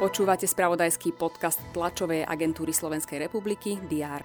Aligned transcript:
Počúvate 0.00 0.48
spravodajský 0.48 1.12
podcast 1.12 1.60
tlačovej 1.76 2.24
agentúry 2.24 2.72
Slovenskej 2.72 3.20
republiky 3.28 3.76
DR. 3.84 4.24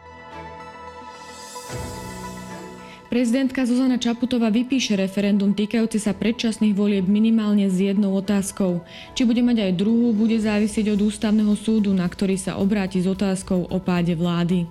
Prezidentka 3.11 3.63
Zuzana 3.63 3.95
Čaputová 3.95 4.51
vypíše 4.51 4.99
referendum 4.99 5.55
týkajúce 5.55 6.03
sa 6.03 6.11
predčasných 6.11 6.75
volieb 6.75 7.07
minimálne 7.07 7.71
s 7.71 7.79
jednou 7.79 8.11
otázkou. 8.11 8.83
Či 9.15 9.23
bude 9.23 9.39
mať 9.39 9.67
aj 9.67 9.71
druhú, 9.79 10.11
bude 10.11 10.35
závisieť 10.35 10.95
od 10.95 11.11
ústavného 11.11 11.55
súdu, 11.55 11.95
na 11.95 12.07
ktorý 12.11 12.35
sa 12.35 12.59
obráti 12.59 12.99
s 12.99 13.07
otázkou 13.07 13.71
o 13.71 13.77
páde 13.79 14.19
vlády. 14.19 14.67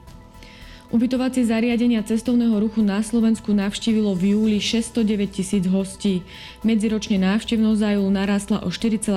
Ubytovacie 0.95 1.43
zariadenia 1.43 2.07
cestovného 2.07 2.55
ruchu 2.55 2.79
na 2.79 3.03
Slovensku 3.03 3.51
navštívilo 3.51 4.15
v 4.15 4.39
júli 4.39 4.63
609 4.63 5.27
tisíc 5.27 5.67
hostí. 5.67 6.23
Medziročne 6.63 7.19
návštevnosť 7.19 7.79
za 7.83 7.91
júl 7.99 8.15
narastla 8.15 8.63
o 8.63 8.71
4,1 8.71 9.11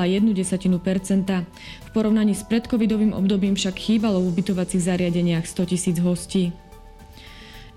V 1.85 1.89
porovnaní 1.93 2.33
s 2.33 2.41
predcovidovým 2.49 3.13
obdobím 3.13 3.53
však 3.53 3.77
chýbalo 3.77 4.25
v 4.25 4.33
ubytovacích 4.33 4.89
zariadeniach 4.89 5.45
100 5.45 5.69
tisíc 5.69 6.01
hostí. 6.01 6.49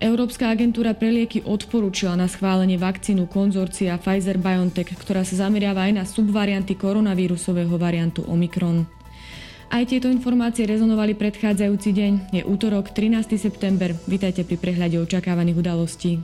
Európska 0.01 0.49
agentúra 0.49 0.97
pre 0.97 1.13
lieky 1.13 1.45
odporúčila 1.45 2.17
na 2.17 2.25
schválenie 2.25 2.81
vakcínu 2.81 3.29
konzorcia 3.29 4.01
Pfizer-BioNTech, 4.01 4.97
ktorá 4.97 5.21
sa 5.21 5.45
zameriava 5.45 5.85
aj 5.85 5.93
na 5.93 6.09
subvarianty 6.09 6.73
koronavírusového 6.73 7.77
variantu 7.77 8.25
Omikron. 8.25 9.00
Aj 9.71 9.87
tieto 9.87 10.11
informácie 10.11 10.67
rezonovali 10.67 11.15
predchádzajúci 11.15 11.95
deň. 11.95 12.13
Je 12.35 12.43
útorok, 12.43 12.91
13. 12.91 13.39
september. 13.39 13.95
Vítajte 14.03 14.43
pri 14.43 14.59
prehľade 14.59 14.99
očakávaných 14.99 15.63
udalostí. 15.63 16.19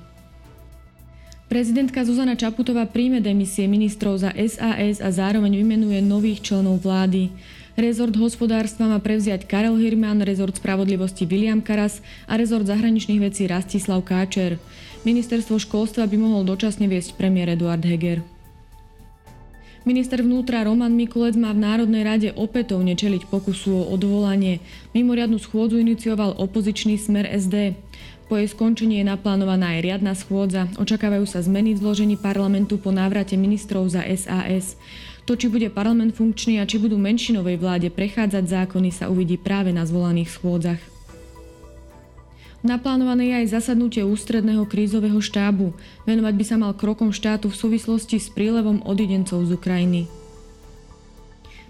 Prezidentka 1.48 2.04
Zuzana 2.04 2.36
Čaputová 2.36 2.84
príjme 2.92 3.24
demisie 3.24 3.72
ministrov 3.72 4.20
za 4.20 4.36
SAS 4.36 5.00
a 5.00 5.08
zároveň 5.16 5.64
vymenuje 5.64 6.04
nových 6.04 6.44
členov 6.44 6.84
vlády. 6.84 7.32
Rezort 7.80 8.20
hospodárstva 8.20 8.92
má 8.92 9.00
prevziať 9.00 9.48
Karel 9.48 9.80
Hirman, 9.80 10.28
rezort 10.28 10.60
spravodlivosti 10.60 11.24
William 11.24 11.64
Karas 11.64 12.04
a 12.28 12.36
rezort 12.36 12.68
zahraničných 12.68 13.32
vecí 13.32 13.48
Rastislav 13.48 14.04
Káčer. 14.04 14.60
Ministerstvo 15.08 15.56
školstva 15.56 16.04
by 16.04 16.20
mohol 16.20 16.44
dočasne 16.44 16.92
viesť 16.92 17.16
premiér 17.16 17.56
Eduard 17.56 17.88
Heger. 17.88 18.28
Minister 19.88 20.20
vnútra 20.20 20.68
Roman 20.68 20.92
Mikulec 20.92 21.40
má 21.40 21.56
v 21.56 21.64
Národnej 21.64 22.04
rade 22.04 22.30
opätovne 22.36 22.92
čeliť 22.92 23.32
pokusu 23.32 23.72
o 23.72 23.88
odvolanie. 23.96 24.60
Mimoriadnu 24.92 25.40
schôdzu 25.40 25.80
inicioval 25.80 26.36
opozičný 26.36 27.00
smer 27.00 27.24
SD. 27.24 27.72
Po 28.28 28.36
jej 28.36 28.52
skončení 28.52 29.00
je 29.00 29.08
naplánovaná 29.08 29.80
aj 29.80 29.88
riadna 29.88 30.12
schôdza. 30.12 30.68
Očakávajú 30.76 31.24
sa 31.24 31.40
zmeny 31.40 31.72
v 31.72 31.88
zložení 31.88 32.20
parlamentu 32.20 32.76
po 32.76 32.92
návrate 32.92 33.40
ministrov 33.40 33.88
za 33.88 34.04
SAS. 34.12 34.76
To, 35.24 35.40
či 35.40 35.48
bude 35.48 35.72
parlament 35.72 36.20
funkčný 36.20 36.60
a 36.60 36.68
či 36.68 36.84
budú 36.84 37.00
menšinovej 37.00 37.56
vláde 37.56 37.88
prechádzať 37.88 38.44
zákony, 38.44 38.92
sa 38.92 39.08
uvidí 39.08 39.40
práve 39.40 39.72
na 39.72 39.88
zvolaných 39.88 40.36
schôdzach. 40.36 40.97
Naplánované 42.66 43.30
je 43.30 43.36
aj 43.46 43.62
zasadnutie 43.62 44.02
ústredného 44.02 44.66
krízového 44.66 45.22
štábu. 45.22 45.78
Venovať 46.10 46.34
by 46.34 46.46
sa 46.46 46.56
mal 46.58 46.74
krokom 46.74 47.14
štátu 47.14 47.54
v 47.54 47.60
súvislosti 47.60 48.18
s 48.18 48.34
prílevom 48.34 48.82
odidencov 48.82 49.46
z 49.46 49.54
Ukrajiny. 49.54 50.10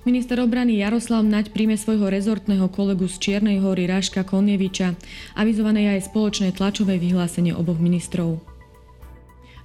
Minister 0.07 0.39
obrany 0.39 0.79
Jaroslav 0.79 1.27
Naď 1.27 1.51
príjme 1.51 1.75
svojho 1.75 2.07
rezortného 2.07 2.71
kolegu 2.71 3.11
z 3.11 3.19
Čiernej 3.19 3.59
hory 3.59 3.91
Ráška 3.91 4.23
Konieviča. 4.23 4.95
Avizované 5.35 5.83
je 5.83 5.99
aj 5.99 6.07
spoločné 6.07 6.55
tlačové 6.55 6.95
vyhlásenie 6.95 7.51
oboch 7.51 7.75
ministrov. 7.75 8.39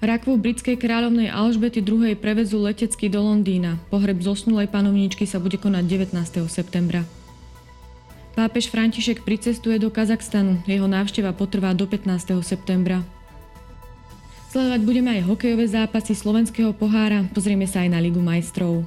Rakvu 0.03 0.35
britskej 0.43 0.83
kráľovnej 0.83 1.31
Alžbety 1.31 1.79
II. 1.79 2.19
prevezú 2.19 2.59
letecky 2.59 3.07
do 3.07 3.23
Londýna. 3.23 3.79
Pohreb 3.87 4.19
zosnulej 4.19 4.67
panovníčky 4.67 5.31
sa 5.31 5.39
bude 5.39 5.63
konať 5.63 6.11
19. 6.11 6.43
septembra. 6.51 7.07
Pápež 8.33 8.73
František 8.73 9.29
pricestuje 9.29 9.77
do 9.77 9.93
Kazachstanu. 9.93 10.65
Jeho 10.65 10.89
návšteva 10.89 11.37
potrvá 11.37 11.77
do 11.77 11.85
15. 11.85 12.41
septembra. 12.41 13.05
Sledovať 14.49 14.81
budeme 14.85 15.21
aj 15.21 15.29
hokejové 15.29 15.69
zápasy 15.69 16.17
slovenského 16.17 16.73
pohára, 16.73 17.25
pozrieme 17.33 17.69
sa 17.69 17.85
aj 17.85 17.89
na 17.93 18.01
Ligu 18.01 18.21
majstrov. 18.21 18.85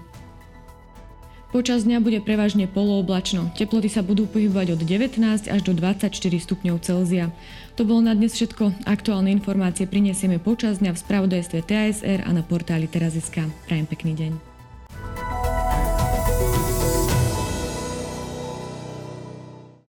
Počas 1.54 1.88
dňa 1.88 2.04
bude 2.04 2.20
prevažne 2.20 2.68
polooblačno. 2.68 3.54
Teploty 3.56 3.88
sa 3.88 4.04
budú 4.04 4.28
pohybovať 4.28 4.76
od 4.76 4.82
19 4.84 5.24
až 5.48 5.62
do 5.64 5.72
24 5.72 6.12
stupňov 6.20 6.76
Celzia. 6.84 7.32
To 7.80 7.88
bolo 7.88 8.04
na 8.04 8.12
dnes 8.12 8.36
všetko. 8.36 8.84
Aktuálne 8.84 9.32
informácie 9.32 9.88
prinesieme 9.88 10.36
počas 10.36 10.84
dňa 10.84 10.92
v 10.92 11.02
spravodajstve 11.02 11.60
TASR 11.64 12.28
a 12.28 12.30
na 12.36 12.44
portáli 12.44 12.92
teraz.sk. 12.92 13.48
Prajem 13.70 13.88
pekný 13.88 14.14
deň. 14.20 14.55